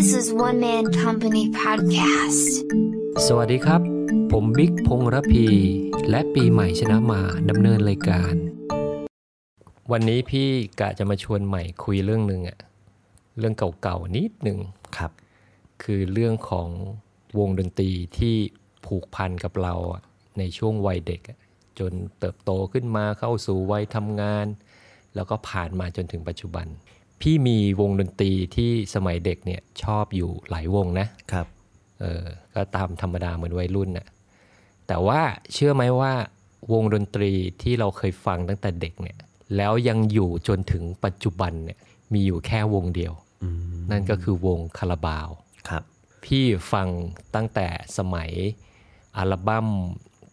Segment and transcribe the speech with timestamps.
[0.00, 2.50] This is One Man Company Podcast.
[3.26, 3.80] สวัสดีครับ
[4.32, 5.46] ผมบิ๊กพงระพี
[6.10, 8.34] และปีใหม่ชนะมาดำเนินรายการ
[9.92, 10.48] วันนี้พี่
[10.80, 12.58] กะจะมาชวนใหม่คุยเรื่องหนึ่งอะ
[13.38, 14.58] เรื่องเก่าๆนิดหนึ่ง
[14.96, 15.12] ครับ
[15.82, 16.68] คือเรื่องของ
[17.38, 18.36] วงดนตรีที่
[18.86, 20.02] ผูกพันกับเราอะ
[20.38, 21.38] ในช่วงวัยเด็กอะ
[21.78, 24.46] จนเติบโตขึ้นมาเข้าสู่วัยทำงาน
[25.14, 26.68] แล้วก็ผ่านมาจนถึงปัจจุบัน
[27.20, 31.46] พี่มีวงดนตรีที่สมัยเด็กเนี่ยชอบอยู่หลายวงนะครับ
[32.00, 34.06] เออก็ตามธรรมดาเหมือนวัยรุ่นน่ะ
[34.86, 35.20] แต่ว่า
[35.52, 36.12] เชื่อไหมว่า
[36.72, 39.18] วงดนตรีที่เราเคยฟังตั้งแต่เด็กเนี่ย
[39.56, 41.78] แล้วยังอยู่จนถึงปัจจุบันเนี่ย
[42.12, 43.12] มีอยู่แค่วงเดียว
[43.42, 45.28] อืมนั่นก็คือวงคาราบาว
[45.68, 45.82] ครับ
[46.24, 46.88] พี่ฟัง
[47.34, 47.66] ตั้งแต่
[47.98, 48.30] สมัย
[49.16, 49.68] อัลบั้ม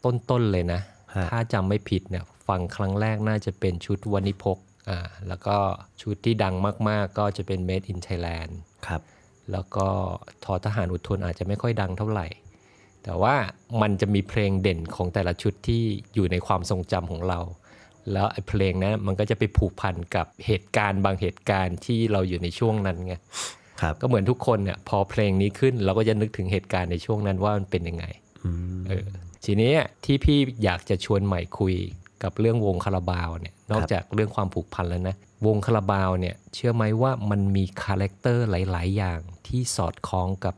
[0.04, 0.82] ต้นๆเลยนะ
[1.16, 4.58] ฮะถ้าจำไม่ผิดเนี่ยฟังครั้งแรกน่าจะเป็นชุดวันิพก
[4.90, 5.58] อ่าแล้วก็
[6.02, 6.56] ชุดที่ดัง
[6.90, 8.52] มาก ๆ ก็จะเป็น Made in Thailand
[8.88, 9.02] ครับ
[9.52, 9.88] แล้วก็
[10.44, 12.28] ทอทหารอุทนอาจจะไม่ค่อยดังเท่าไหร่
[13.04, 13.36] แต่ว่า
[13.82, 17.40] มันจะมีเพลงเด่นของแต่ละชุดที่อยู่ในความทรงจำของเรา
[18.14, 23.16] แล้วไอ้เพลงนั้นมันก็จะไปผูกพันกับเหตุการณ์บางเหตุการณ์ที่เราอยู่ในช่วงนั้นไง
[23.82, 28.06] ครับก็เหมือนทุกคนเนี่ยพอเพลงนี้ขึ้นเราก็จะนึกถึงเหตุการณ์ในช่วงนั้นว่ามันเป็นยังไง
[28.46, 29.08] อืมเออ
[29.46, 29.74] ทีนี้
[30.06, 31.76] ที่พี่อยากจะชวนใหม่คุย
[32.24, 40.56] กับเรื่องวงคาราบาวเนี่ย นอกจากเรื่องความผูกพันแล้วนะ วงคาราบาวเนี่ยเชื่อไหมว่ามันมี character หลาย ๆ อย่างที่สอดคล้องกับ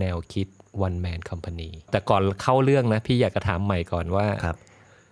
[0.00, 0.48] แนวคิด
[0.86, 4.56] One Man Company แต่ก่อนเข้าเรื่องนะ พี่อยากจะถามใหม่ก่อนว่าครับ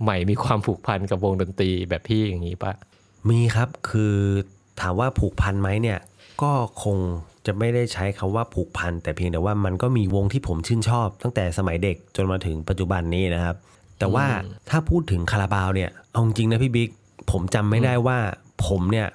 [0.02, 2.72] ใหม่มีความผูกพันกับวงดนตรีแบบพี่อย่างนี้ปะ
[3.30, 4.16] มีครับคือ
[4.80, 5.98] ถามว่าผูกพันไหมเนี่ย
[6.42, 6.52] ก็
[6.84, 6.98] คง
[7.46, 13.56] จะไม่ได้ใช้คำว่าผูกพันแต่เพียงแต่ว่ามันก็มีวงที่ผมชื่นชอบ ตั้งแต่สมัยเด็กจนมาถึงปัจจุบันนี้นะครับ
[13.98, 14.26] แต่ว่า
[14.70, 16.90] ถ้าพูดถึงคาราบาวเนี่ยเอาจริงๆนะพี่บิ๊ก
[17.30, 18.18] ผมจำไม่ได้ว่า
[18.66, 19.08] ผมเนี่ย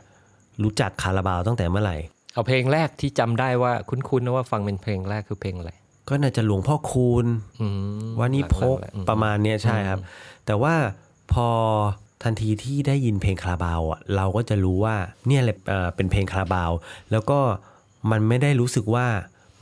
[0.64, 1.98] รู้จักคาราบาวตั้งแต่เมื่อไหร่
[2.34, 5.72] เอาเพลงแรกที่จำได้ว่าคุ้นๆนะว่าฟังเป็นเพลงแรกคือเพลงอะไร
[6.10, 7.26] ก็น่าจะหลวงพ่อคูณ
[7.62, 7.68] อื
[8.04, 10.00] มว่านี่พกหลังๆแหลอืประมาณเนี้ยใช่ครับ
[10.46, 10.74] แต่ว่า
[11.34, 11.48] พอ
[12.24, 14.96] ทันทีที่ได้ยินเพลงคาราบาวอะเราก็จะรู้ว่า
[15.28, 16.72] เนี่ยแหละเอ่อเป็นเพลงคาราบาว
[17.12, 17.40] แล้วก็
[18.12, 19.08] มันไม่ได้รู้สึกว่า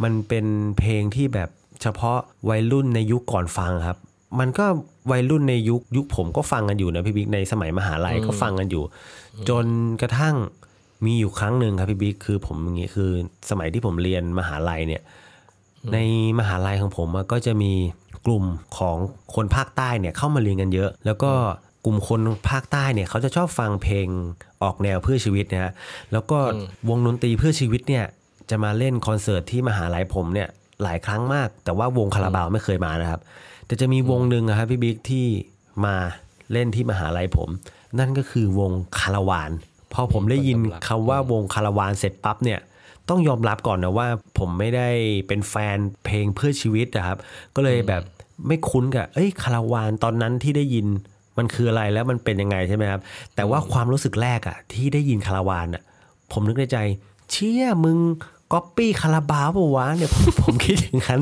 [0.03, 0.45] มันเป็น
[0.79, 1.49] เพลงที่แบบ
[1.81, 3.97] เฉพาะวัยรุ่นในยุคก่อนฟังครับ
[4.39, 4.65] มันก็
[5.11, 8.83] วัยรุ่นในยุคยุคผมก็ฟังกันอยู่นะพี่บิ๊กในสมัยมหาลัยก็ฟังกันอยู่
[9.49, 9.65] จน
[10.01, 10.35] กระทั่ง
[11.05, 13.09] มีอยู่ครั้งหนึ่งครับพี่บิ๊กคือผมอย่างงี้คือ
[13.49, 15.01] สมัยที่ผมเรียนมหาลัยเนี่ย
[15.93, 15.97] ใน
[16.39, 17.73] มหาลัยของผมอะก็จะมี
[18.25, 18.43] กลุ่ม
[18.77, 18.97] ของ
[19.35, 21.31] คนภาคใต้เนี่ยเข้ามาเรียนกันเยอะ แล้วก็
[21.85, 24.07] กลุ่มคนภาคใต้เนี่ยเขาจะชอบฟังเพลง
[24.63, 25.73] ออกแนวเพื่อชีวิตนะฮะ
[26.11, 26.39] แล้วก็
[26.89, 28.05] วงดนตรีเพื่อชีวิตเนี่ย
[28.49, 30.49] จะมาเล่นคอนเสิร์ตที่มหาลัยผมเนี่ย
[30.83, 33.21] หลายครั้งมาก แต่ว่าวงคาราบาวไม่เคยมานะครับ
[33.71, 35.27] แต่จะมีวงหนึ่งอะครับพี่บิ๊กที่
[35.85, 35.95] มา
[36.51, 37.49] เล่นที่มหาลัยผม
[37.99, 39.51] นั่นก็คือวงคาราวาน
[39.93, 42.59] พอผมได้ยินคำว่าวงคาราวานเสร็จปั๊บเนี่ย
[43.09, 44.07] ต้องยอมรับก่อนนะว่า
[44.39, 44.89] ผมไม่ได้
[45.27, 47.17] เป็นแฟนเพลงเพื่อชีวิตนะครับ
[47.55, 48.03] ก็เลยแบบ
[48.47, 50.87] ไม่คุ้นกับเอ้ยคาราวานตอนนั้นที่ได้ยิน
[51.37, 53.01] มันคืออะไรแล้วมันเป็นยังไงใช่ไหมครับ
[53.35, 55.83] แต่ว่าความรู้สึกแรกอะที่ได้ยินคาราวานอะ
[56.31, 56.77] ผมนึกในใจ
[57.31, 57.99] เชี่ยมึง
[58.51, 61.21] ก๊อปปี้คาราบาวปะวะเนี่ยผมผมคิดอย่างนั้น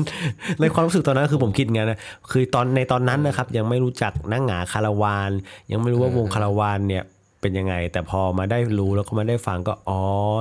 [0.60, 1.98] ในความรู้สึกตอนนั้นคือผมคิดอย่างนั้นนะ
[2.30, 5.30] คือตอนในตอนนั้นนะครับ ยังไม่รู้จักน้าหงาคาราวาน
[5.70, 7.02] ยังไม่รู้ว่าวงคาราวานเนี่ย
[7.40, 10.00] เป็นยังไง แต่พอมาได้รู้แล้วก็มาได้ฟังก็อ๋อ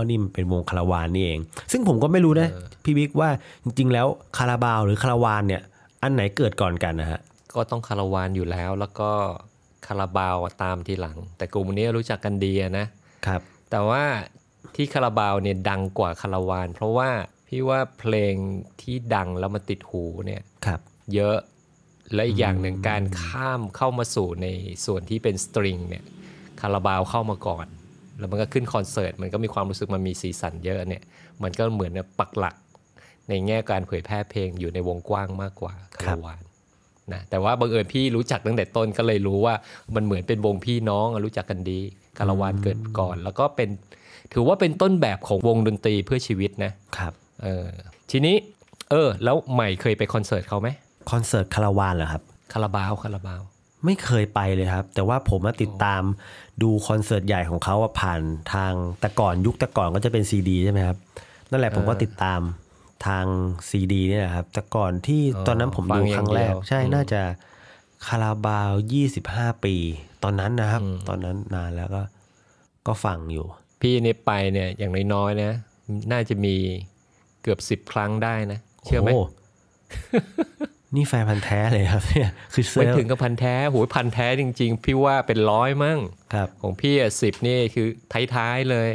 [0.10, 1.40] นี่มันเป็นวงคาราวานนี่เอง
[1.72, 2.50] ซึ่งผมก็ไม่รู้นะ
[2.84, 3.30] พี่บิ๊กว่า
[3.64, 4.08] จริง ๆ แล้ว
[4.38, 5.62] คาราบาวหรือคาราวานเนี่ย
[6.04, 7.20] อันไหนเกิดก่อนกันนะฮะ
[7.56, 9.10] ก็ต้องคาราวานอยู่แล้วแล้วก็
[9.88, 12.86] คาราบาวอะตามทีหลัง แต่กลุ่มนี้รู้จักกันดีอะนะ
[13.28, 14.04] ครับ แต่ว่า
[14.76, 17.10] ที่คาราบาวเนี่ยดังกว่าคาราวาน เพราะว่า
[17.48, 18.34] พี่ว่าเพลง
[18.82, 20.80] ที่ดังแล้วมาติดหูเนี่ยครับ
[21.14, 21.38] เยอะ
[22.14, 24.48] และอีกอย่างหนึ่งการข้ามเข้ามาสู่ใน
[24.86, 26.04] ส่วนที่เป็นสตริงเนี่ย
[26.62, 27.68] คาราบาวเข้ามาก่อน
[28.20, 31.04] แล้วมันก็ขึ้นคอนเสิร์ตมันก็มีความรู้สึกมันมีสีสันเยอะเนี่ย
[31.44, 32.56] มันก็เหมือนกับปักหลัก
[33.30, 36.42] ในแง่การเผยแพร่เพลงอยู่ในวงกว้างมากกว่าคาราวาน
[37.14, 39.56] นะแต่ว่าบังเอิญพี่รู้จักตั้งแต่ต้นก็เลยรู้ว่า
[39.96, 41.80] มันเหมือนเป็นวงพี่น้องอะรู้จักกันดี
[42.18, 43.70] คาราวานเกิดก่อน แล้วก็เป็น
[44.34, 47.14] ถือว่าเป็นต้นแบบของวงดนตรีเพื่อชีวิตนะครับ
[47.44, 47.68] เออ
[48.12, 48.36] ทีนี้
[48.92, 50.70] เออ แล้วใหม่เคยไปคอนเสิร์ตเขาไหม
[51.12, 52.24] คอนเสิร์ตคาราวานเหรอครับ
[52.54, 53.42] คาราบาวคาราบาว
[53.86, 56.02] ไม่เคยไปเลยครับ แต่ว่าผมมาติดตาม
[56.62, 58.22] ดูคอนเสิร์ตใหญ่ของเขาอะผ่าน
[58.54, 60.98] ทางแต่ก่อนยุคแต่ก่อนก็จะเป็นซีดีใช่ไหมครับ
[61.52, 62.42] นั่นแหละผมก็ติดตาม
[63.08, 63.26] ทาง
[63.70, 67.22] ซีดีนี่แหละครับ แต่ก่อนที่ตอนนั้นผมดูครั้งแรก ใช่น่าจะ
[68.08, 68.72] คาราบาว
[69.18, 69.76] 25 ปี
[70.24, 72.02] ตอนนั้นนะครับ ตอนนั้นนานแล้วก็
[72.88, 73.48] ก็ฟังอยู่
[73.82, 75.52] พี่เนี่ยไปเนี่ยอย่างน้อยๆนะ
[76.12, 76.56] น่าจะมี
[77.42, 86.00] เกือบสิบครั้งได้นะ เชื่อไหมโนี่แฟนพันธ์แท้เลยครับเนี่ยคือเซไม่ลถึงกับพันแท้โหยพันแท้จริง ๆ พี่ว่าเป็นร้อยมั้ง
[86.34, 87.88] ครับ ของพี่อะสิบนี่คือ
[88.36, 88.92] ท้ายๆเลย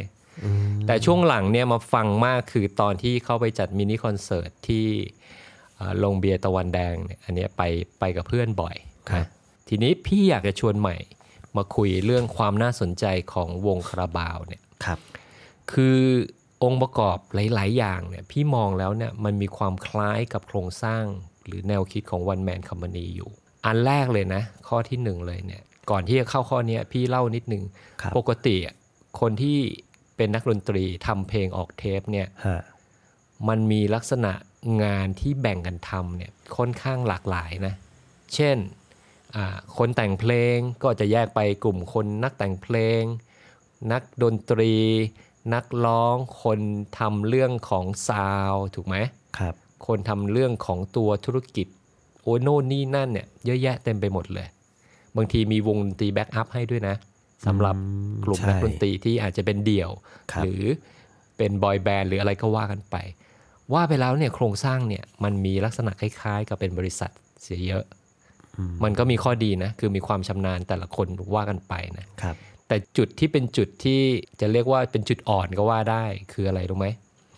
[0.87, 4.87] แต่ช่วงหลังเนี่ยมาฟังมากคือตอนที่เข้าไปจัดมินิคอนเสิร์ตที่
[5.77, 7.63] เอ่อโรงเบียร์ตะวันแดงเนี่ยอันเนี้ยไป
[8.01, 8.77] ไปกับเพื่อนบ่อย
[9.11, 10.97] ครับนะทีนี้พี่อยากจะชวนใหม่
[11.57, 14.99] มาคุยเรื่องความน่าสนใจของวงคาราบาวเนี่ย ครับ
[15.73, 15.99] คือ
[16.63, 21.05] องค์ประกอบหลาย ๆ อย่างเนี่ยพี่มองแล้วเนี่ยมันมีความคล้ายกับโครงสร้าง
[21.47, 23.31] หรือแนวคิดของ One Man Company อยู่
[23.67, 27.63] อันแรกเลยนะ ข้อที่หนึ่งเลยเนี่ยก่อนที่จะเข้าข้อเนี้ยพี่เล่านิดนึง
[28.03, 28.75] ครับปกติอะ
[29.21, 29.59] คนที่
[30.17, 32.61] เป็นนักดนตรีทำเพลงออกเทปเนี่ยฮะ
[33.49, 34.33] มันมีลักษณะ
[34.83, 37.75] งานที่แบ่งกันทำเนี่ยค่อนข้างหลากหลายนะ
[38.35, 38.57] เช่น
[39.37, 43.03] อ่าคนแต่งเพลงก็จะแยกไปกลุ่มคนนักแต่งเพลง
[43.93, 44.73] นักดนตรี
[45.55, 46.61] นักร้อง คน
[46.99, 48.97] ทำเรื่องของ sound ถูกไหม
[49.39, 49.55] ครับ
[49.87, 51.67] คนทำเรื่องของตัวธุรกิจ
[52.23, 54.47] โอ้ยโน่นนี่นั่นเนี่ยเยอะแยะเต็มไปหมดเลย
[55.17, 56.97] บางทีมีวงดนตรี backup ให้ด้วยนะ
[57.47, 57.75] สำหรับ
[58.25, 59.91] กลุ่มใช่นักดนตรีที่อาจจะเป็นเดี่ยว
[60.33, 60.65] ครับหรือ
[61.37, 62.97] เป็น boy band หรืออะไรก็ว่ากันไป
[63.75, 67.11] ว่าไปแล้วเนี่ยโครงสร้างเนี่ยมันมีลักษณะคล้ายๆ กับเป็นบริษัท
[67.43, 67.85] เสียเยอะ
[68.85, 72.37] มันก็มีข้อดีนะ คือมีความชำนาญแต่ละคนว่ากันไปนะครับ
[72.69, 74.01] แต่จุดที่เป็นจุดที่
[74.41, 76.87] จะเรียกว่าเป็นจุดอ่อนก็ว่าได้คืออะไรรู้ไหม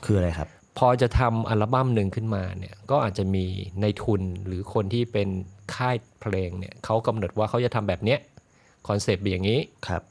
[0.05, 5.29] คืออะไรครับ พอจะทำอัลบั้มหนึ่งขึ้นมาเนี่ยก็อาจจะมีนายทุนหรือคนที่เป็น
[5.75, 8.21] ค่ายเพลงเนี่ยเขากำหนดว่าเขาจะทำแบบเนี้ย
[8.89, 10.03] concept อย่างนี้ครับ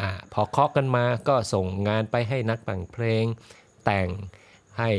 [0.00, 3.24] อ่าพอเคาะกันมาก็ส่งงานไปให้นักแต่งเพลง
[3.84, 4.08] แต่ง
[4.78, 4.90] ให้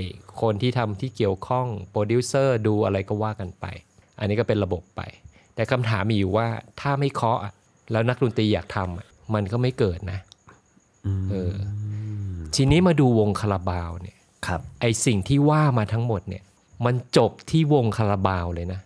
[0.42, 3.66] คนที่ทำที่เกี่ยวข้องโปรดิวเซอร์ดูอะไรก็ว่ากันไป
[4.20, 5.02] อันนี้ก็เป็นระบบไป
[5.56, 6.48] แต่คำถามมีอยู่ว่า
[6.82, 7.54] ถ้าไม่เคาะอะ
[7.92, 10.20] แล้วนักดนตรีอยากทำอะ มันก็ไม่เกิดนะ
[11.32, 11.54] เออ
[12.56, 14.18] ทีนี้มาดูวงคาราบาวเนี่ย
[14.48, 16.44] ครับ ไอสิ่งที่ว่ามาทั้งหมดเนี่ย
[16.86, 18.80] มันจบที่วงคาราบาวเลยนะ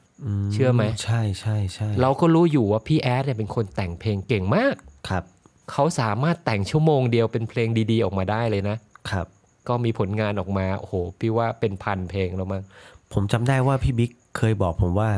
[0.54, 4.76] เชื่อไหมใช่ใช่ใช่เราก็รู้อยู่ว่าพี่แอดเนี่ยเป็นคนแต่งเพลงเก่งมาก
[5.10, 5.24] ครับ
[5.72, 8.78] เขาสามารถแต่งชั่วโมงเดียวเป็นเพลงดี ๆ ออกมาได้เลยนะ
[9.10, 9.28] ครับ
[9.68, 12.64] ก็มีผลงานออกมาโอ้โหพี่ว่าเป็นพันเพลงแล้วมั้ง
[13.14, 15.10] ผมจำได้ว่าพี่บิ๊กเคยบอกผมว่า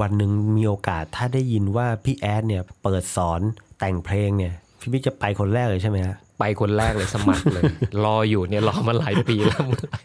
[0.00, 3.40] วันหนึ่งมีโอกาสถ้าได้ยินว่าพี่แอดเนี่ยเปิดสอน
[3.78, 4.54] แต่งเพลงเนี่ย
[4.84, 7.62] พี่บิ๊กจะไปคนแรกเลยใช่ไหมฮะไปคนแรกเลยสมัครเลย
[8.04, 10.00] รออยู่เนี่ยรอมาหลายปีแล้วเมื่อไหร่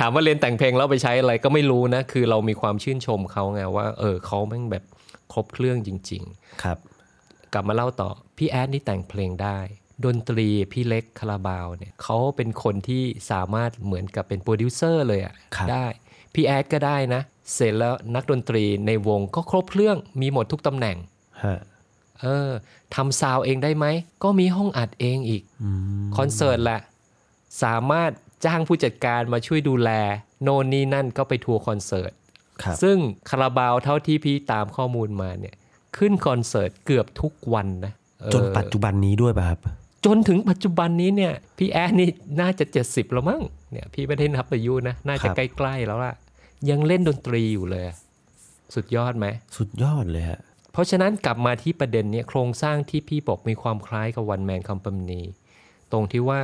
[0.00, 4.84] ถามว่าเรียนแต่งเพลงแล้วไปใช้อะไรก็ไม่รู้นะ คือเรามีความชื่นชมเขาไงว่า เออเขาแม่งแบบ
[5.32, 6.78] ครบเครื่องจริง ๆ ครับ
[7.52, 9.58] กลับมาเล่าต่อ พี่แอดนี่แต่งเพลงได้
[10.04, 15.86] ดนตรีพี่เล็กคาราบาวเนี่ยเขาเป็นคนที่สามารถเหมือนกับเป็นโปรดิวเซอร์เลยอะครับได้
[16.34, 17.22] พี่แอดก็ได้นะ
[17.54, 20.96] เสร็จแล้วนักดนตรีในวงก็ครบเครื่องมีหมดทุกตำแหน่ง
[21.44, 21.58] ฮะ
[22.22, 22.50] เออ
[22.94, 23.86] ทำ sound เองได้ไหม
[24.22, 25.42] ก็มีห้องอัดเองอีก
[26.16, 26.80] คอนเสิร์ตแหละ
[27.62, 28.10] สามารถ
[28.44, 29.90] จ้างผู้จัดการมาช่วยดูแล
[30.42, 32.12] โน่นนี่นั่นก็ไปทัวร์คอนเสิร์ต
[32.62, 32.96] ครับซึ่ง
[33.30, 35.54] คาราบาวเท่าที่พี่ตามข้อมูลมาเนี่ย
[35.96, 39.58] ขึ้นคอนเสิร์ตเกือบทุกวันนะเออจนปัจจุบันนี้ด้วยป่ะครับ
[40.04, 42.08] จนถึงปัจจุบันนี้เนี่ยพี่แอนนี่
[42.40, 43.42] น่าจะ 70 แล้วมั้ง
[43.72, 46.14] เนี่ยพี่ไม่ได้นับอายุนะน่าจะครับใกล้ๆแล้วล่ะ
[46.70, 47.96] ยังเล่นดนตรีอยู่เลยอะ
[48.74, 49.26] สุดยอดไหม
[49.56, 50.40] สุดยอดเลยฮะ
[50.72, 55.22] เพราะฉะนั้นกลับมาที่ประเด็นเนี้ยโครงสร้างที่พี่บอกมีความคล้ายกับ One Man Company
[55.92, 56.40] ตรงที่ว่า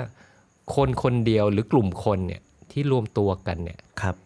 [0.75, 2.43] คนคนเดียวหรือกลุ่มคนเนี่ย
[2.73, 4.17] ที่รวมตัวกันเนี่ยครับ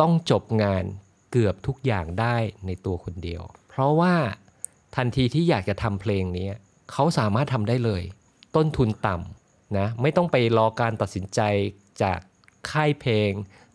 [0.00, 0.84] ต้องจบงาน
[1.32, 2.36] เกือบทุกอย่างได้
[2.66, 4.14] ในตัวคนเดียว เพราะว่า
[4.96, 6.48] ทันทีที่อยากจะทำเพลงนี้
[6.92, 8.02] เขาสามารถทำได้เลย
[8.56, 11.40] ต้นทุนต่ำนะไม่ต้องไปรอการตัดสินใจ
[12.02, 12.18] จาก
[12.70, 13.30] ค่ายเพลง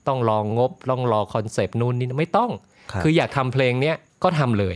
[0.07, 2.51] ต้องรองงบ ต้องรอคอนเซปต์นู่นนี่ไม่ต้อง
[2.91, 4.65] ครับคืออยากทำเพลงเนี้ยก็ทำเล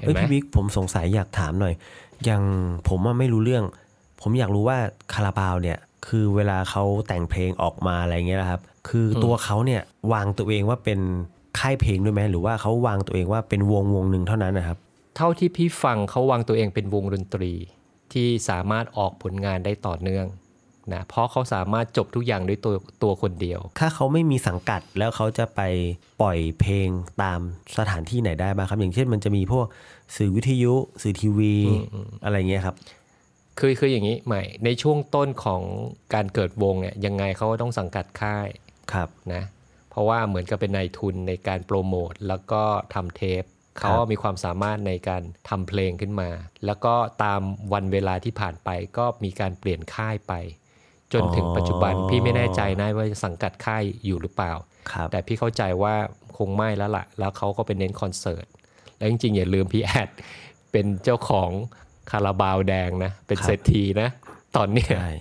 [0.00, 1.74] เห็นเอ้ยไหมพี่บิ๊กผมสงสัยอยากถามหน่อย
[2.24, 2.42] อย่าง
[2.88, 3.64] ผมอะไม่รู้เรื่อง
[4.20, 4.78] ผมอยากรู้ว่า
[5.12, 9.82] คาราบาวเนี่ย คือเวลาเขาแต่งเพลงออกมาอะไรเงี้ยนะครับ คือตัวเขาเนี่ย
[10.12, 11.00] วางตัวเองว่าเป็น
[11.58, 14.78] ค่ายเพลงด้วยไหมหรือว่าเขาวางตัวเองว่าเป็นวงวงหนึ่งเท่านั้นนะครับ
[15.16, 17.52] เท่าที่พี่ฟังเขาวางตัวเองเป็นวงดนตรี
[18.12, 20.26] ที่สามารถออกผลงานได้ต่อเนื่อง
[20.92, 25.60] นะเพราะเขาสามารถจบทุกอย่างด้วยตัวตัวคนเดียว ถ้าเขาไม่มีสังกัดแล้วเขาจะไป
[26.20, 26.88] ปล่อยเพลง
[27.22, 27.40] ตาม
[27.78, 29.66] สถานที่ไหนได้บ้างครับ อย่างเช่นมันจะมีพวก
[30.16, 31.54] สื่อวิทยุ สื่อทีวี
[32.24, 32.76] อะไรเงี้ยครับ
[33.58, 35.62] คือคืออย่างนี้ใหม่ในช่วงต้นของ
[36.14, 38.48] การเกิดวงเนี่ยยังไงเขาก็ต้องสังกัดค่าย
[38.92, 39.42] ครับนะ
[39.90, 42.62] เพราะว่าเหมือนกับเป็นนายทุนในการโปรโมทแล้วก็
[42.94, 43.44] ทำเทป
[43.78, 46.30] เขามีความสามารถในการทำเพลงขึ้นมา
[46.66, 47.40] แล้วก็ตาม
[47.72, 50.32] วันเวลาที่ผ่านไปก็มีการเปลี่ยนค่ายไป
[51.14, 54.52] จนถึงปัจจุบันพี่ไม่แน่ใจนะว่าจะสังกัดค่ายอยู่หรือเปล่า
[54.92, 55.94] ครับแต่พี่เข้าใจว่า
[56.36, 58.46] คงไม่แล้วละ่ะ แล้วเขาก็เป็นเน้นคอนเสิร์ต
[58.96, 60.08] แล้วจริงๆ อย่าลืมพี่แอด
[60.72, 61.50] เป็นเจ้าของ
[62.10, 64.08] คาราบาวแดงนะ เป็นครับเศรษฐีนะ
[64.56, 65.12] ตอนเนี้ยใช่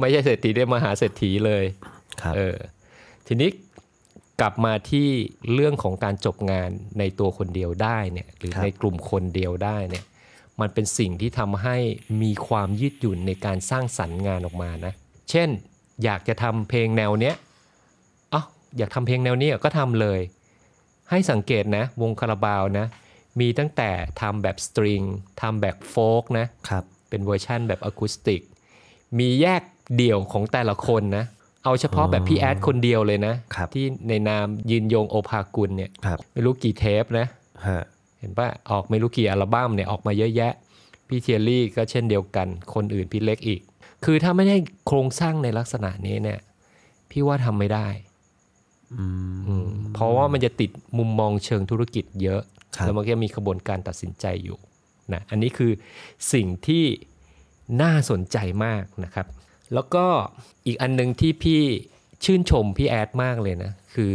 [0.00, 1.64] ไม่ใช่เศรษฐีได้มหาเศรษฐีเลย
[2.22, 2.56] ครับเออ
[3.26, 3.50] ทีนี้
[4.40, 5.08] กลับมาที่
[5.54, 10.04] เรื่องของการจบงานในตัวคนเดียวได้เนี่ยหรือครับในกลุ่มคนเดียวได้เนี่ย
[10.60, 11.76] มันเป็นสิ่งที่ทำให้
[12.22, 14.94] มีความยืดหยุ่นในการสร้างสรรค์งานออกมานะ
[15.32, 15.48] เช่น
[16.04, 17.34] อยากจะทำเพลงแนวเนี้ย
[18.30, 18.42] เอ้า
[18.78, 20.20] อยากทำเพลงแนวนี้ก็ทำเลย
[21.10, 22.86] ให้สังเกตนะวงคาราบาวนะ
[23.40, 25.02] มีตั้งแต่ทำแบบสตริง
[25.40, 28.42] ทำแบบ folk นะครับเป็นเวอร์ชั่นแบบอะคูสติก
[29.18, 29.62] มีแยก
[29.96, 31.24] เดี่ยวของแต่ละคนนะ
[31.64, 37.26] เอาเฉพาะแบบพี่แอดคนเดียวเลยนะครับที่ในนามยืนยงโอภากุลเนี่ยครับไม่รู้กี่เทปนะ
[37.68, 37.82] ฮะ
[38.18, 40.52] เห็นปะออกไม่รู้กี่อัลบั้มเนี่ยออกมาเยอะแยะ
[41.08, 43.60] พี่เทียรี่ก็เช่นเดียวกัน คนอื่นพี่เล็กอีก
[44.04, 44.56] คือถ้าไม่ได้
[44.86, 46.40] โครงสร้างในลักษณะนี้เนี่ย
[47.10, 47.88] พี่ว่าทำไม่ได้
[48.94, 52.42] อืมอืมเพราะว่ามันจะติดมุมมองเชิงธุรกิจเยอะ
[52.76, 54.58] ครับแล้วมันก็มีกระบวนการตัดสินใจอยู่
[55.12, 55.72] นะอันนี้คือ
[56.32, 56.84] สิ่งที่
[57.82, 59.26] น่าสนใจมากนะครับ
[59.74, 60.06] แล้วก็
[60.66, 61.62] อีกอันหนึงที่พี่
[62.24, 64.14] ชื่นชมพี่แอดมากเลยนะ คือ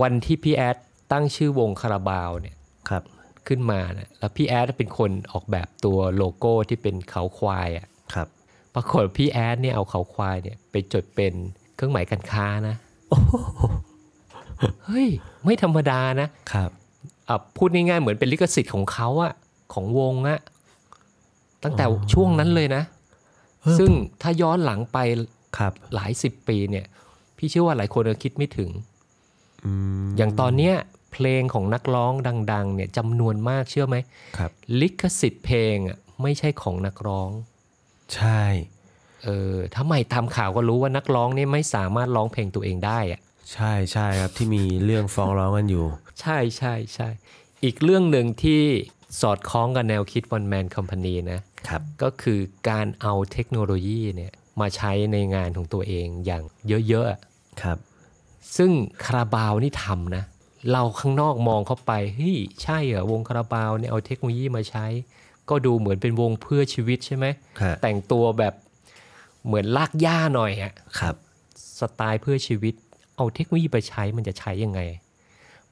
[0.00, 0.76] วันที่พี่แอด
[1.12, 2.56] ตั้งชื่อวงคาราบาวเนี่ย
[2.88, 3.02] ครับ
[3.46, 8.28] ขึ้นมานะแล้วพี่แอดเป็นคนออกแบบตัวโลโก้ที่เป็นเขาควายอะ่ะครับ
[8.76, 11.32] ปรากฏพี่แอดเนี่ยเอาเขาควายเนี่ยไปจดเป็น
[11.74, 12.76] เครื่องหมายการค้านะ
[14.84, 15.08] เฮ้ย
[15.44, 16.70] ไม่ธรรมดานะครับ
[17.28, 19.32] อะพูดง่ายๆเหมือนเป็นลิขสิทธิ์ของเขาอะ
[19.74, 20.38] ของวงอะ
[21.62, 22.82] ตั้งแต่ช่วงนั้นเลยนะ
[23.78, 23.90] ซึ่ง
[24.22, 24.98] ถ้าย้อนหลังไป
[25.58, 26.86] ครับ หลายสิบปีเนี่ย
[27.36, 28.70] พี่เชื่อว่าหลายคนคิดไม่ถึง
[29.64, 29.72] อื
[30.04, 30.74] มอย่างตอนเนี้ย
[31.12, 32.12] เพลงของนักร้อง
[32.52, 33.96] ดัง ๆ เนี่ยจำนวนมากเชื่อไหม
[34.38, 37.30] ครับ ลิขสิทธิ์เพลงอะไม่ใช่ของนักร้อง
[38.14, 38.42] ใช่
[39.24, 43.20] เออถ้าไม่ทำข่าวก็รู้ว่านักร้องเนี่ยไม่สามารถร้องเพลงตัวเองได้อะ
[43.52, 45.86] ใช่ใช่ครับที่มีเรื่องฟ้องร้องกันอยู่
[46.20, 47.08] ใช่ใช่ใช่
[47.64, 48.62] อีกเรื่องหนึ่งที่
[49.20, 56.42] สอดคล้องกับแนวคิด One Man Company นะครับก็คือการเอาเทคโนโลยีเนี่ยมาใช้ในงานของตัวเองอย่าง
[56.88, 57.20] เยอะๆอะ
[57.62, 57.78] ครับ
[58.56, 58.70] ซึ่ง
[59.04, 60.24] คาราบาวนี่ทำนะ
[60.72, 64.86] เราข้างนอกมองเข้าไปเฮ้ยใช่เหรอวงคาราบาวเนี่ยเอาเทคโนโลยีมาใช้
[65.50, 67.26] ก็ดูเหมือนเป็นวงเพื่อชีวิตใช่ไหม
[67.62, 68.54] ฮะแต่งตัวแบบ
[69.46, 71.14] เหมือนลากหญ้าหน่อยอะครับ
[71.80, 72.74] สไตล์เพื่อชีวิต
[73.16, 74.80] เอาเทคโนโลยีไปใช้มันจะใช้ยังไง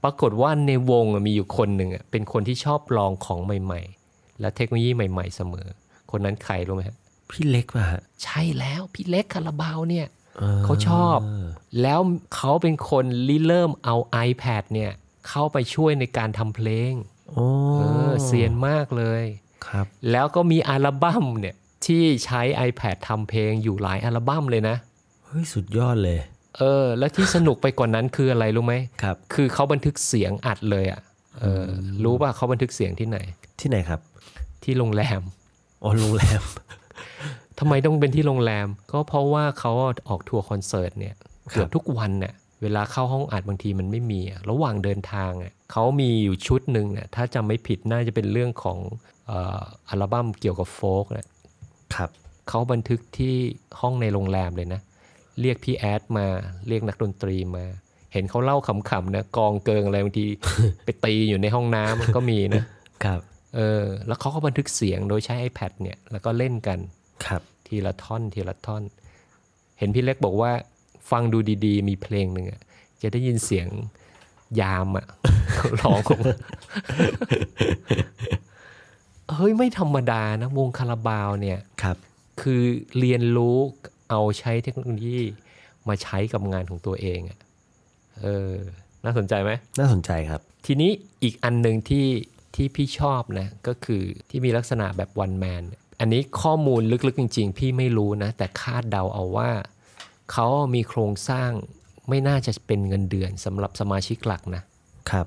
[0.03, 5.67] ปรากฏว่าในวงอะมีอยู่คนหนึ่งอะเป็นคนที่ชอบลองของใหม่ ๆ และเทคโนโลยีใหม่ ๆ เสมอ
[6.11, 6.97] คนนั้นใครรู้ไหมฮะ
[7.31, 10.07] พี่เล็กป่ะฮะใช่แล้วพี่เล็กคาราบาวเนี่ย
[10.41, 11.19] ออเขาชอบ
[11.83, 12.01] แล้ว
[12.35, 13.97] เขาเป็นคนริเริ่มเอา
[14.29, 14.93] iPad เนี่ย
[15.29, 16.93] เข้าไปช่วยในการทำเพลง
[17.31, 17.47] โอ้
[17.79, 19.25] เออเซียนมากเลย
[19.69, 21.55] ครับแล้วก็มีอัลบั้มเนี่ย
[21.87, 24.77] ที่ใช้ iPad ทำเพลงอยู่หลายอัลบั้มเลยนะ
[25.25, 26.19] เฮ้ย สุดยอดเลย
[26.59, 31.01] เออ แล้วที่สนุกไปกว่านั้นคืออะไรรู้ไหมครับ คือเขาบันทึกเสียงอัดเลยอะ่ะ
[31.41, 31.65] เออ
[32.05, 33.19] รู้ป่ะเขาบันทึกเสียงที่ไหน
[33.61, 34.01] ที่ไหนครับ
[34.65, 35.21] ที่โรงแรม
[35.83, 36.43] อ๋อโรงแรม
[37.59, 39.73] ทำไมต้องเป็นที่โรงแรม ก็เพราะว่าเขา
[40.09, 41.15] ออกทัวร์คอนเสิร์ตเนี่ย
[41.51, 48.79] เกือบทุกวันเนี่ยเวลาเข้าห้องอัดบางทีมันไม่มีอะระหว่างเดินทางอะ เขามีอยู่ชุดหนึ่งเนี่ยถ้าจำไม่ผิดน่าจะเป็นเรื่องของ
[49.27, 51.27] เอ่ออัลบั้มเกี่ยวกับโฟกเนี่ย
[51.95, 52.11] ครับ
[52.49, 53.35] เขาบันทึกที่
[53.81, 54.81] ห้องในโรงแรมเลยนะ
[55.41, 56.27] เรียกพี่แอดมา
[56.69, 57.65] เรียกนักดนตรีมา
[58.13, 60.27] เห็นเขาเล่าขำๆนะกองเกิงอะไรบางที
[60.85, 62.63] ไปตีอยู่ในห้องน้ำก็มีนะ
[63.05, 63.21] ครับ
[63.57, 66.79] เออแล้วเขาก็บันทึกเสียงโดยใช้ iPad เนี่ยแล้วก็เล่นกัน
[67.27, 68.83] ครับทีละท่อนทีละท่อน
[69.79, 70.53] เห็นพี่เล็กบอกว่า
[71.11, 72.61] ฟังดูดีๆ มีเพลงหนึ่งอะ
[73.03, 73.67] จะได้ยินเสียง
[74.61, 75.07] ยามอะ
[75.81, 76.35] ร้องออกมา
[79.33, 81.97] เฮ้ยไม่ธรรมดานะ วงคาราบาวเนี่ยครับ
[82.41, 82.63] คือ
[82.99, 83.57] เรียนรู้
[84.11, 85.21] เอาใช้เทคโนโลยี
[85.89, 87.39] มาใช้กับงานของตัวเองอะ
[88.21, 88.53] เออ
[89.05, 90.91] น่าสนใจไหมน่าสนใจครับ ทีนี้
[91.23, 92.07] อีกอันหนึ่งที่
[92.55, 95.63] ที่พี่ชอบนะ ก็คือที่มีลักษณะแบบวันแมน
[96.01, 99.51] อันนี้ข้อมูลลึกๆจริง ๆ พี่ไม่รู้นะ แต่คาดเดาเอาว่า
[100.33, 101.51] เขามีโครงสร้าง
[102.09, 104.63] ไม่น่าจะเป็นเงินเดือนสำหรับสมาชิกหลักนะ
[105.11, 105.27] ครับ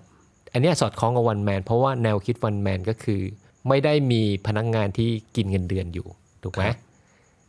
[0.53, 3.21] อันเนี้ยสอดคล้องกับวันแมนเพราะว่าแนวคิดวันแมนก็คือ
[3.67, 6.07] ไม่ได้มีพนักงงานที่กินเงินเดือนอยู่
[6.43, 6.77] ถูกไหมครับ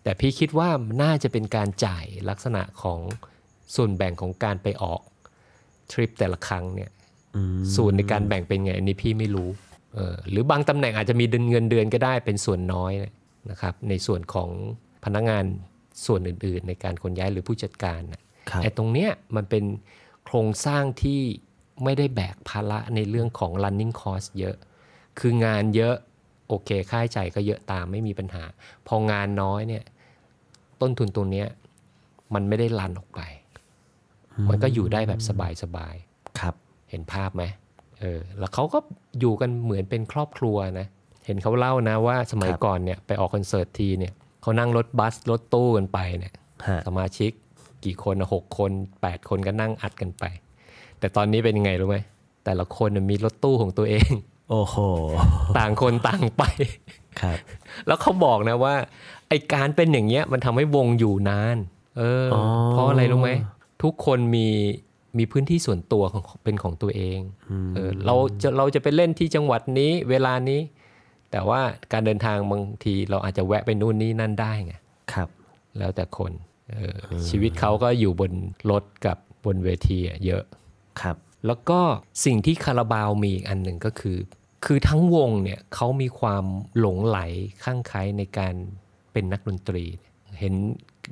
[0.03, 0.69] แต่พี่คิดว่า
[1.03, 3.01] น่าจะเป็นการจ่ายลักษณะของ
[3.75, 5.01] ส่วนแบ่งของการไปออก
[5.93, 6.91] ทริปแต่ละครั้งเนี่ย
[7.37, 9.49] อืมส่วนในการแบ่งเป็นไงอันนี้พี่ไม่รู้
[9.95, 12.93] เออหรือบางตำแหน่งอาจจะมีเงินเดือนก็ได้เป็นส่วนน้อย
[13.51, 14.49] นะครับ ในส่วนของ
[15.05, 15.45] พนักงาน
[16.07, 18.28] ส่วนอื่น ๆ ในการขนย้ายหรือผู้จัดการน่ะครับ
[18.63, 19.65] ไอ้ตรงเนี้ยมันเป็น
[20.25, 21.21] โครงสร้างที่
[21.85, 24.57] ไม่ได้แบกภาระในเรื่องของ running cost เยอะ
[25.19, 25.95] คืองานเยอะ
[26.49, 28.45] โอเค ค่าใช้จ่ายก็เยอะตามไม่มีปัญหา
[28.87, 29.85] พองานน้อยเนี่ย
[30.81, 31.47] ต้นทุนตรงเนี้ย
[32.35, 33.21] มันไม่ได้ลันออกไป
[34.51, 35.21] มันก็อยู่ได้แบบ
[35.63, 36.55] สบายๆครับ
[36.91, 37.45] เห็นภาพไหม
[38.01, 38.79] เออ แล้วเขาก็
[39.21, 40.87] อยู่กันเหมือนเป็นครอบครัวนะ
[41.27, 44.13] เห็นเขาเล่านะว่าสมัยครับก่อนเนี่ยไปออกคอนเสิร์ตทีเนี่ย
[44.43, 46.35] เขานั่งรถบัสรถตู้กันไปเนี่ย
[46.69, 47.33] ฮะสมาชิก
[47.85, 48.71] กี่คนอะหกคน
[49.03, 50.25] แปดคนก็นั่งอัดกันไป
[50.99, 51.99] แต่ตอนนี้เป็นยังไงรู้ไหม
[52.45, 54.13] แต่ละคนน่ะมีรถตู้ของตัวเอง
[54.51, 54.77] โอ้โห
[55.59, 56.43] ต่างคนต่างไป
[57.21, 57.39] ครับ
[57.87, 58.75] แล้วเขาบอกนะว่า
[59.29, 61.57] ไอการเป็นอย่างเงี้ยมันทำให้วงอยู่นาน
[61.99, 63.31] เเออออ เพราะอะไรรู้ไหม
[63.83, 64.47] ทุกคนมี
[65.19, 67.21] มีพื้นที่ส่วนตัวของเป็นของตัวเอง
[67.77, 70.61] เออเราจะเราจะไปเล่นที่จังหวัดนี้เวลานี้
[71.31, 71.61] แต่ว่า
[71.93, 74.75] การเดินทางบางทีเราอาจจะแวะไปนู่นนี่นั่นได้ไง
[75.13, 75.29] ครับ
[75.79, 76.48] แล้วแต่คนเออ
[77.29, 78.33] ชีวิตเขาก็อยู่บน
[78.71, 80.43] รถกับบนเวทีอะเยอะ
[81.01, 81.81] ครับ แล้วก็
[82.25, 84.19] สิ่งที่คาราบาวมีอีกอันหนึ่งก็คือ
[84.65, 86.45] คือทั้งวงเนี่ยเขามีความ
[86.79, 87.19] หลงไหล
[87.65, 88.55] ข้างใคล้ในการ
[89.13, 89.85] เป็นนักดนตรี
[90.39, 90.55] เห็น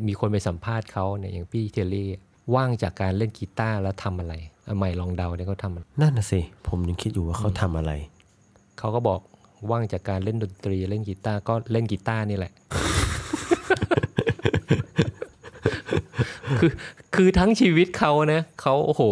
[0.06, 2.08] มีคนไปสัมภาษณ์เขาเนี่ยอย่างพี่เทลลี่
[2.54, 4.34] ว่างจากการเล่นกีตาร์แล้วทำอะไร
[4.66, 7.92] อะใหม่ลองเดาเนี่ยเขาทำอะไรนั่นน่ะสิผมยังคิดอยู่ว่าเขาทำอะไร
[8.78, 9.20] เขาก็บอก
[9.70, 12.52] ว่างจากการเล่นดนตรีเล่นกีตาร์ก็เล่นกีตาร์นี่แหละ
[16.60, 16.72] คือ
[17.14, 19.02] คือทั้งชีวิตเขานะเขาโอ้โห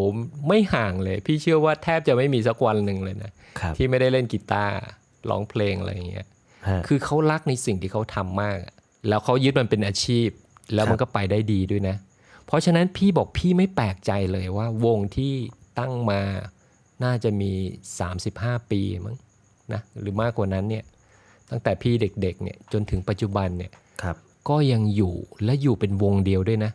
[0.49, 4.75] ไม่ห่างเลย พี่เชื่อว่าแทบจะไม่มีสักวันหนึ่งเลยนะครับที่ไม่ได้เล่นกีตาร์
[5.31, 6.27] ร้องเพลงอะไรอย่างเงี้ย
[6.69, 8.73] ฮะคือเขารักในสิ่งที่เขาทำมากอะ
[9.09, 10.29] แล้วเขายึดมันเป็นอาชีพ
[10.75, 11.97] แล้วมันก็ไปได้ดีด้วยนะ
[12.47, 15.35] เพราะฉะนั้นพี่บอกพี่ไม่แปลกใจเลยว่าวงที่
[15.79, 16.21] ตั้งมา
[17.05, 17.53] น่าจะมี
[18.11, 19.17] 35 ปีมั้ง
[19.73, 20.85] นะหรือมากกว่านั้นเนี่ย
[21.51, 23.73] ตั้งแต่พี่เด็กๆเนี่ยจนถึงปัจจุบันเนี่ย
[24.03, 24.17] ครับ
[24.49, 26.73] ก็ยังอยู่และอยู่เป็นวงเดียวด้วยนะ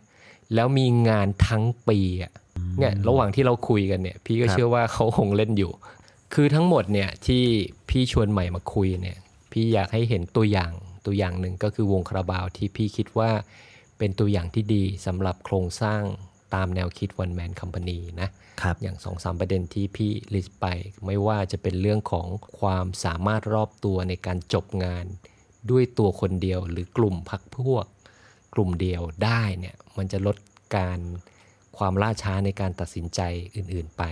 [0.56, 2.34] แล้วมีงานทั้งปีอะ
[2.79, 5.72] เนี่ยระหว่างที่เราคุยกันเนี่ย พี่ก็ครับเชื่อว่าเขาคงเล่นอยู่
[6.34, 7.44] คือทั้งหมดเนี่ยที่
[7.89, 9.18] พี่ชวนใหม่มาคุยเนี่ย
[9.51, 10.72] พี่อยากให้เห็นตัวอย่าง
[11.06, 13.32] ตัวอย่างหนึ่งก็คือวงคาราบาวที่พี่คิดว่า
[13.98, 16.01] เป็นตัวอย่างที่ดีสำหรับโครงสร้าง
[16.53, 18.29] ตามแนวคิด One Man Company นะ
[18.62, 20.65] ครับอย่างสองสามประเด็นที่พี่ลิสต์ไป
[21.06, 22.27] ไม่ว่าจะเป็นเรื่องของ
[22.60, 25.06] ความสามารถรอบตัวในการจบงาน
[25.70, 27.86] ด้วยตัวคนเดียวหรือกลุ่มพักพวก
[28.53, 30.38] กลุ่มเดียวได้เนี่ย มันจะลด
[30.77, 31.00] การ
[31.77, 33.22] ความล่าช้าในการตัดสินใจ
[33.56, 34.03] อื่นๆไป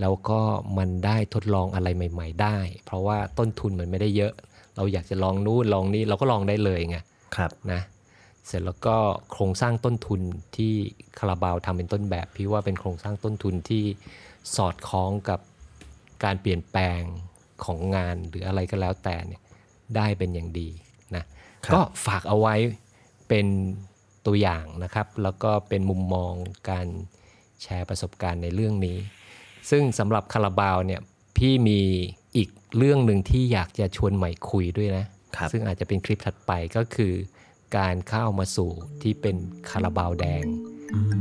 [0.00, 0.40] แล้วก็
[0.78, 4.32] มันได้ทดลองอะไรใหม่ ๆ ได้ เพราะว่าต้นทุนมันไม่ได้เยอะ
[4.76, 6.98] เราอยากจะลองนู่นลองนี่เราก็ลองได้เลยไง
[7.36, 7.80] ครับนะ
[8.46, 8.96] เสร็จแล้วก็
[9.30, 10.20] โครงสร้างต้นทุน
[10.56, 10.72] ที่
[11.18, 13.84] คาราบาวทำเป็นต้นแบบพี่ว่าเป็นโครงสร้างต้นทุนที่
[14.56, 15.40] สอดคล้องกับ
[16.24, 17.00] การเปลี่ยนแปลง
[17.64, 19.42] ของงานหรืออะไรก็แล้วแต่เนี่ย
[19.96, 20.68] ได้เป็นอย่างดี
[21.16, 21.24] นะ
[21.64, 22.54] ครับก็ฝากเอาไว้
[23.28, 23.46] เป็น
[24.26, 26.32] ตัวอย่างนะครับ แล้วก็เป็นมุมมอง
[26.70, 26.86] การ
[27.62, 28.98] แชร์ประสบการณ์ในเรื่องนี้
[29.70, 31.00] ซึ่งสำหรับคาราบาวเนี่ย
[31.36, 31.80] พี่มี
[32.36, 35.06] อีกเรื่องหนึ่งที่อยากจะชวนใหม่คุยด้วยนะ
[35.36, 37.12] ครับซึ่งอาจจะเป็นคลิปถัดไปก็คือ
[37.76, 38.70] การเข้ามาสู่
[39.02, 39.36] ที่เป็น
[39.70, 40.44] คาราบาวแดง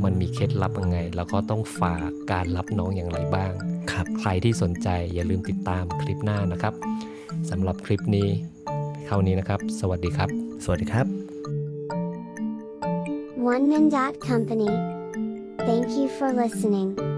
[0.03, 3.51] มันมีเคล็ดลับยังไง แล้วก็ต้องฝากการรับน้องอย่างไรบ้าง
[3.91, 6.73] ครับ ใครที่สนใจอย่าลืมติดตามคลิปหน้านะครับ
[7.49, 8.27] สำหรับคลิปนี้
[9.05, 10.29] เท่านี้นะครับ สวัสดีครับ
[10.63, 11.22] สวัสดีครับ
[13.43, 14.67] oneman.company.
[15.57, 17.12] Thank you for listening.